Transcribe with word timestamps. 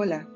Hola, 0.00 0.28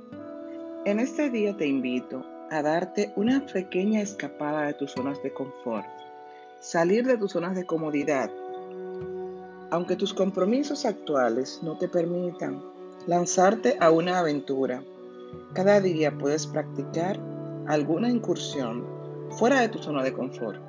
en 0.87 0.99
este 0.99 1.31
día 1.31 1.57
te 1.57 1.69
invito 1.69 2.27
a 2.51 2.63
darte 2.63 3.13
una 3.15 3.47
pequeña 3.47 4.01
escapada 4.01 4.67
de 4.67 4.75
tus 4.75 4.91
zonas 4.91 5.23
de 5.23 5.33
confort, 5.33 5.87
salir 6.59 7.07
de 7.07 7.17
tus 7.17 7.31
zonas 7.31 7.55
de 7.55 7.65
comodidad. 7.65 8.29
Aunque 9.71 9.95
tus 9.95 10.13
compromisos 10.15 10.85
actuales 10.85 11.61
no 11.63 11.79
te 11.79 11.87
permitan 11.87 12.61
lanzarte 13.07 13.77
a 13.79 13.93
una 13.93 14.19
aventura, 14.19 14.83
cada 15.53 15.81
día 15.81 16.11
puedes 16.11 16.49
practicar 16.49 17.21
alguna 17.69 18.11
incursión 18.11 18.85
fuera 19.31 19.61
de 19.61 19.69
tu 19.69 19.79
zona 19.79 20.03
de 20.03 20.13
confort. 20.13 20.61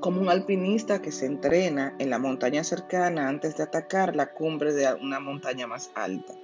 Como 0.00 0.20
un 0.20 0.30
alpinista 0.30 1.00
que 1.00 1.12
se 1.12 1.26
entrena 1.26 1.94
en 2.00 2.10
la 2.10 2.18
montaña 2.18 2.64
cercana 2.64 3.28
antes 3.28 3.56
de 3.56 3.62
atacar 3.62 4.16
la 4.16 4.32
cumbre 4.32 4.72
de 4.72 4.92
una 4.94 5.20
montaña 5.20 5.68
más 5.68 5.92
alta. 5.94 6.34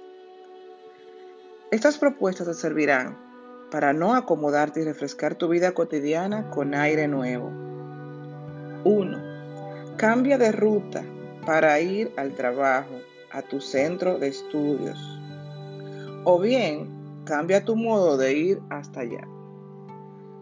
Estas 1.71 1.99
propuestas 1.99 2.47
te 2.47 2.55
servirán 2.55 3.15
para 3.69 3.93
no 3.93 4.15
acomodarte 4.15 4.81
y 4.81 4.85
refrescar 4.85 5.35
tu 5.35 5.47
vida 5.47 5.71
cotidiana 5.73 6.49
con 6.49 6.73
aire 6.73 7.07
nuevo. 7.07 7.51
1. 8.85 9.95
Cambia 9.95 10.39
de 10.39 10.51
ruta 10.51 11.03
para 11.45 11.79
ir 11.79 12.11
al 12.17 12.33
trabajo, 12.33 12.95
a 13.31 13.43
tu 13.43 13.61
centro 13.61 14.17
de 14.17 14.29
estudios. 14.29 14.97
O 16.23 16.39
bien, 16.39 16.89
cambia 17.23 17.63
tu 17.63 17.75
modo 17.75 18.17
de 18.17 18.33
ir 18.33 18.59
hasta 18.71 19.01
allá. 19.01 19.27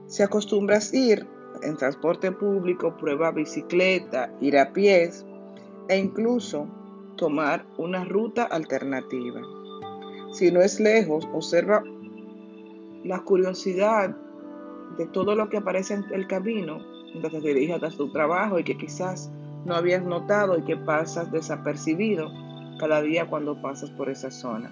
Si 0.05 0.23
acostumbras 0.23 0.93
ir 0.93 1.27
en 1.61 1.75
transporte 1.75 2.31
público, 2.31 2.95
prueba 2.95 3.31
bicicleta, 3.31 4.31
ir 4.39 4.57
a 4.57 4.71
pies 4.71 5.25
e 5.89 5.97
incluso 5.97 6.69
tomar 7.17 7.65
una 7.77 8.05
ruta 8.05 8.43
alternativa. 8.43 9.56
Si 10.37 10.51
no 10.51 10.61
es 10.61 10.79
lejos, 10.79 11.27
observa 11.33 11.83
la 13.03 13.19
curiosidad 13.23 14.15
de 14.95 15.07
todo 15.07 15.33
lo 15.33 15.49
que 15.49 15.57
aparece 15.57 15.95
en 15.95 16.05
el 16.13 16.27
camino 16.27 16.77
mientras 17.11 17.33
te 17.33 17.39
diriges 17.39 17.81
a 17.81 17.89
tu 17.89 18.11
trabajo 18.11 18.59
y 18.59 18.63
que 18.63 18.77
quizás 18.77 19.31
no 19.65 19.73
habías 19.73 20.03
notado 20.03 20.55
y 20.55 20.61
que 20.61 20.77
pasas 20.77 21.31
desapercibido 21.31 22.29
cada 22.79 23.01
día 23.01 23.27
cuando 23.27 23.59
pasas 23.63 23.89
por 23.89 24.11
esa 24.11 24.29
zona. 24.29 24.71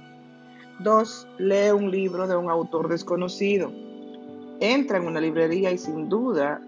Dos, 0.81 1.27
lee 1.39 1.71
un 1.71 1.89
libro 1.89 2.27
de 2.27 2.35
un 2.35 2.51
autor 2.51 2.87
desconocido. 2.87 3.71
Entra 4.59 4.99
en 4.99 5.07
una 5.07 5.19
librería 5.19 5.71
y 5.71 5.79
sin 5.79 6.09
duda 6.09 6.61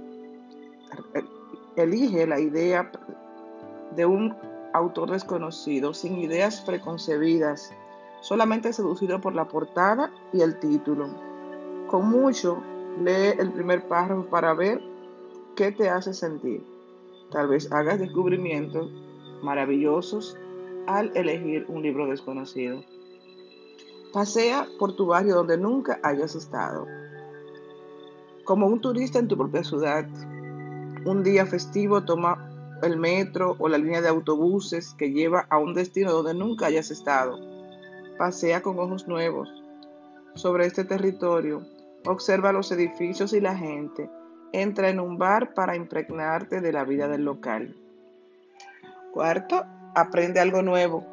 elige 1.75 2.25
la 2.25 2.39
idea 2.39 2.91
de 3.95 4.07
un 4.07 4.35
autor 4.73 5.11
desconocido, 5.11 5.93
sin 5.93 6.17
ideas 6.17 6.61
preconcebidas, 6.61 7.71
solamente 8.21 8.73
seducido 8.73 9.21
por 9.21 9.35
la 9.35 9.47
portada 9.47 10.11
y 10.33 10.41
el 10.41 10.59
título. 10.59 11.07
Con 11.87 12.09
mucho, 12.09 12.61
lee 13.03 13.33
el 13.37 13.51
primer 13.51 13.87
párrafo 13.87 14.25
para 14.29 14.53
ver 14.53 14.81
qué 15.55 15.71
te 15.71 15.89
hace 15.89 16.13
sentir. 16.13 16.63
Tal 17.31 17.47
vez 17.47 17.71
hagas 17.71 17.99
descubrimientos 17.99 18.91
maravillosos 19.41 20.37
al 20.87 21.11
elegir 21.15 21.65
un 21.67 21.83
libro 21.83 22.07
desconocido. 22.07 22.83
Pasea 24.13 24.67
por 24.79 24.95
tu 24.95 25.07
barrio 25.07 25.35
donde 25.35 25.57
nunca 25.57 25.99
hayas 26.03 26.35
estado. 26.35 26.87
Como 28.45 28.67
un 28.67 28.79
turista 28.79 29.19
en 29.19 29.27
tu 29.27 29.37
propia 29.37 29.63
ciudad, 29.63 30.07
un 31.05 31.23
día 31.23 31.45
festivo 31.45 32.03
toma 32.03 32.49
el 32.81 32.97
metro 32.97 33.55
o 33.59 33.67
la 33.67 33.77
línea 33.77 34.01
de 34.01 34.07
autobuses 34.07 34.93
que 34.93 35.11
lleva 35.11 35.45
a 35.49 35.57
un 35.57 35.73
destino 35.73 36.11
donde 36.11 36.33
nunca 36.33 36.67
hayas 36.67 36.91
estado. 36.91 37.56
Pasea 38.17 38.61
con 38.61 38.79
ojos 38.79 39.07
nuevos 39.07 39.49
sobre 40.33 40.65
este 40.65 40.83
territorio. 40.83 41.61
Observa 42.05 42.51
los 42.51 42.71
edificios 42.71 43.33
y 43.33 43.41
la 43.41 43.55
gente. 43.55 44.09
Entra 44.53 44.89
en 44.89 44.99
un 44.99 45.17
bar 45.17 45.53
para 45.53 45.75
impregnarte 45.75 46.61
de 46.61 46.71
la 46.71 46.83
vida 46.83 47.07
del 47.07 47.25
local. 47.25 47.75
Cuarto, 49.13 49.65
aprende 49.93 50.39
algo 50.39 50.61
nuevo. 50.61 51.05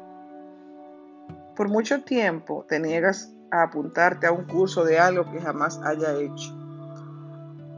Por 1.55 1.69
mucho 1.69 2.03
tiempo 2.03 2.65
te 2.67 2.79
niegas 2.79 3.33
a 3.51 3.63
apuntarte 3.63 4.27
a 4.27 4.31
un 4.31 4.45
curso 4.45 4.83
de 4.83 4.99
algo 4.99 5.31
que 5.31 5.41
jamás 5.41 5.79
haya 5.83 6.17
hecho. 6.19 6.53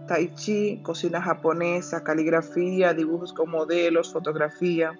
Tai 0.07 0.33
chi, 0.35 0.81
cocina 0.83 1.21
japonesa, 1.21 2.03
caligrafía, 2.03 2.93
dibujos 2.93 3.33
con 3.33 3.51
modelos, 3.51 4.13
fotografía. 4.13 4.97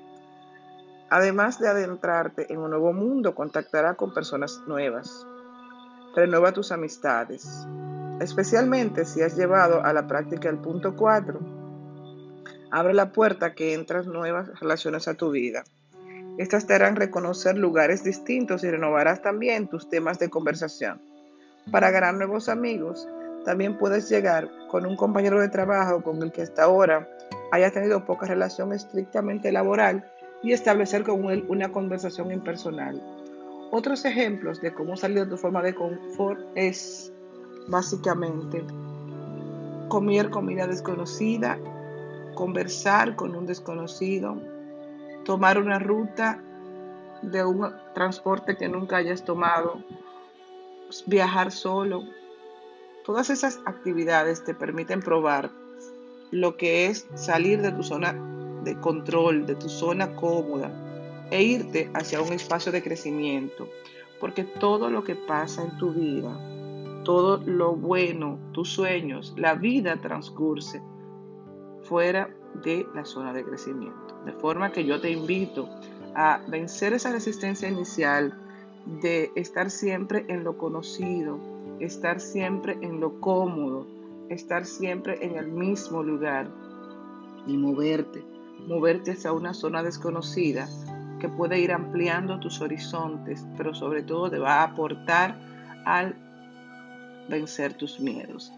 Además 1.10 1.60
de 1.60 1.70
adentrarte 1.70 2.52
en 2.52 2.60
un 2.60 2.72
nuevo 2.72 2.92
mundo, 2.92 3.34
contactará 3.34 3.94
con 3.94 4.14
personas 4.14 4.62
nuevas. 4.68 5.26
Renueva 6.14 6.52
tus 6.52 6.74
amistades, 6.74 7.66
especialmente 8.20 9.06
si 9.06 9.22
has 9.22 9.38
llevado 9.38 9.84
a 9.84 9.94
la 9.94 10.06
práctica 10.06 10.50
el 10.50 10.58
punto 10.58 10.96
4. 10.96 11.40
Abre 12.72 12.94
la 12.94 13.14
puerta 13.14 13.54
que 13.54 13.74
entras 13.74 14.06
nuevas 14.06 14.60
relaciones 14.60 15.08
a 15.08 15.14
tu 15.14 15.32
vida. 15.32 15.64
Estas 16.38 16.68
te 16.68 16.74
harán 16.74 16.98
reconocer 16.98 17.58
lugares 17.58 18.04
distintos 18.04 18.66
y 18.66 18.70
renovarás 18.70 19.22
también 19.22 19.70
tus 19.70 19.90
temas 19.90 20.20
de 20.20 20.30
conversación. 20.30 21.02
Para 21.72 21.90
ganar 21.90 22.16
nuevos 22.16 22.50
amigos, 22.50 23.08
también 23.46 23.78
puedes 23.78 24.10
llegar 24.10 24.50
con 24.70 24.86
un 24.86 24.98
compañero 24.98 25.40
de 25.40 25.48
trabajo 25.48 26.04
con 26.04 26.22
el 26.22 26.34
que 26.34 26.42
hasta 26.42 26.64
ahora 26.64 27.08
hayas 27.52 27.72
tenido 27.72 28.04
poca 28.04 28.26
relación 28.26 28.74
estrictamente 28.74 29.54
laboral 29.54 30.12
y 30.44 30.52
establecer 30.52 31.04
con 31.04 31.30
él 31.30 31.46
una 31.48 31.72
conversación 31.72 32.32
impersonal. 32.32 33.02
Otros 33.72 34.06
ejemplos 34.06 34.62
de 34.62 34.74
cómo 34.74 34.96
salir 34.96 35.20
de 35.20 35.26
tu 35.26 35.38
forma 35.38 35.62
de 35.62 35.76
confort 35.76 36.40
es 36.56 37.12
básicamente 37.68 38.64
comer 39.90 40.30
comida 40.30 40.68
desconocida, 40.68 41.58
conversar 42.36 43.16
con 43.16 43.36
un 43.36 43.46
desconocido, 43.46 44.42
tomar 45.26 45.58
una 45.58 45.80
ruta 45.80 46.42
de 47.22 47.44
un 47.44 47.70
transporte 47.94 48.56
que 48.56 48.70
nunca 48.70 48.98
hayas 48.98 49.26
tomado, 49.26 49.82
viajar 51.08 51.52
solo, 51.52 52.04
Todas 53.08 53.30
esas 53.30 53.62
actividades 53.64 54.44
te 54.44 54.54
permiten 54.54 55.00
probar 55.00 55.50
lo 56.32 56.58
que 56.58 56.88
es 56.88 57.08
salir 57.16 57.62
de 57.62 57.72
tu 57.72 57.82
zona 57.82 58.14
de 58.68 58.80
control, 58.80 59.46
de 59.46 59.56
tu 59.56 59.70
zona 59.70 60.14
cómoda 60.16 60.70
e 61.32 61.42
irte 61.42 61.90
hacia 61.94 62.22
un 62.22 62.34
espacio 62.34 62.72
de 62.72 62.84
crecimiento. 62.84 63.70
Porque 64.20 64.44
todo 64.44 64.90
lo 64.90 65.04
que 65.04 65.16
pasa 65.16 65.64
en 65.64 65.78
tu 65.78 65.92
vida, 65.92 66.38
todo 67.04 67.38
lo 67.46 67.76
bueno, 67.76 68.38
tus 68.52 68.70
sueños, 68.70 69.34
la 69.38 69.56
vida 69.56 69.96
transcurre 70.02 70.82
fuera 71.84 72.30
de 72.64 72.86
la 72.94 73.06
zona 73.06 73.32
de 73.32 73.46
crecimiento. 73.46 74.22
De 74.26 74.34
forma 74.34 74.72
que 74.72 74.84
yo 74.84 75.00
te 75.00 75.12
invito 75.12 75.70
a 76.14 76.42
vencer 76.48 76.94
esa 76.94 77.12
resistencia 77.12 77.70
inicial 77.70 78.38
de 79.02 79.32
estar 79.36 79.70
siempre 79.70 80.26
en 80.28 80.44
lo 80.44 80.58
conocido, 80.58 81.40
estar 81.80 82.20
siempre 82.20 82.78
en 82.82 83.00
lo 83.00 83.22
cómodo, 83.22 83.86
estar 84.30 84.66
siempre 84.66 85.24
en 85.24 85.38
el 85.38 85.48
mismo 85.48 86.04
lugar 86.04 86.50
y 87.46 87.56
moverte, 87.56 88.26
moverte 88.68 89.12
hacia 89.12 89.32
una 89.32 89.54
zona 89.54 89.82
desconocida 89.82 90.68
que 91.20 91.30
puede 91.30 91.60
ir 91.60 91.72
ampliando 91.72 92.40
tus 92.40 92.62
horizontes, 92.62 93.48
pero 93.56 93.74
sobre 93.74 94.04
todo 94.04 94.30
te 94.30 94.38
va 94.38 94.60
a 94.60 94.64
aportar 94.64 95.40
al 95.86 96.16
vencer 97.30 97.74
tus 97.74 98.00
miedos. 98.00 98.54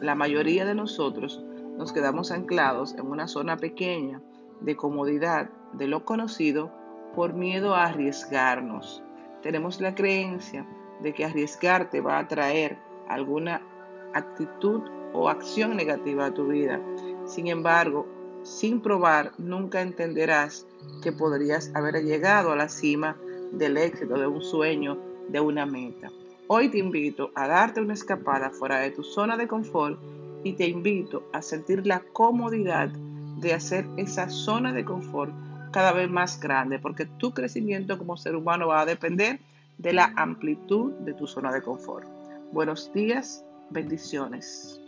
La 0.00 0.14
mayoría 0.14 0.64
de 0.64 0.74
nosotros 0.74 1.42
nos 1.76 1.92
quedamos 1.92 2.30
anclados 2.30 2.94
en 2.94 3.06
una 3.06 3.28
zona 3.28 3.56
pequeña 3.56 4.22
de 4.60 4.76
comodidad 4.76 5.50
de 5.72 5.88
lo 5.88 6.04
conocido 6.04 6.72
por 7.14 7.34
miedo 7.34 7.74
a 7.74 7.86
arriesgarnos. 7.86 9.02
Tenemos 9.42 9.80
la 9.80 9.94
creencia 9.94 10.66
de 11.02 11.12
que 11.12 11.24
arriesgarte 11.24 12.00
va 12.00 12.18
a 12.18 12.28
traer 12.28 12.78
alguna 13.08 13.60
actitud 14.14 14.82
o 15.12 15.28
acción 15.28 15.76
negativa 15.76 16.26
a 16.26 16.34
tu 16.34 16.46
vida. 16.48 16.80
Sin 17.26 17.48
embargo, 17.48 18.06
sin 18.42 18.80
probar, 18.80 19.32
nunca 19.38 19.80
entenderás 19.80 20.66
que 21.02 21.12
podrías 21.12 21.70
haber 21.74 22.02
llegado 22.04 22.52
a 22.52 22.56
la 22.56 22.68
cima 22.68 23.16
del 23.52 23.76
éxito, 23.76 24.18
de 24.18 24.26
un 24.26 24.42
sueño, 24.42 24.98
de 25.28 25.40
una 25.40 25.66
meta. 25.66 26.10
Hoy 26.46 26.70
te 26.70 26.78
invito 26.78 27.30
a 27.34 27.46
darte 27.46 27.80
una 27.80 27.94
escapada 27.94 28.50
fuera 28.50 28.78
de 28.80 28.90
tu 28.90 29.02
zona 29.02 29.36
de 29.36 29.48
confort 29.48 29.98
y 30.44 30.54
te 30.54 30.66
invito 30.66 31.24
a 31.32 31.42
sentir 31.42 31.86
la 31.86 32.00
comodidad 32.12 32.88
de 32.88 33.54
hacer 33.54 33.86
esa 33.96 34.28
zona 34.30 34.72
de 34.72 34.84
confort 34.84 35.32
cada 35.72 35.92
vez 35.92 36.10
más 36.10 36.40
grande, 36.40 36.78
porque 36.78 37.06
tu 37.06 37.32
crecimiento 37.32 37.98
como 37.98 38.16
ser 38.16 38.34
humano 38.34 38.68
va 38.68 38.80
a 38.80 38.86
depender 38.86 39.40
de 39.76 39.92
la 39.92 40.12
amplitud 40.16 40.92
de 41.00 41.14
tu 41.14 41.26
zona 41.26 41.52
de 41.52 41.62
confort. 41.62 42.06
Buenos 42.52 42.92
días, 42.92 43.44
bendiciones. 43.70 44.80